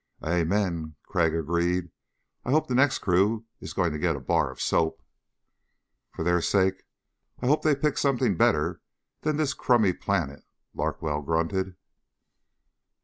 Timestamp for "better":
8.35-8.81